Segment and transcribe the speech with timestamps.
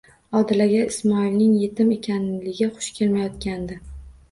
[0.37, 3.81] Odilaga Ismoilning yetim ekanligi xush kelmayotgandi.